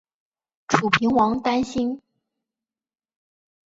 [0.67, 2.01] 楚平王担心。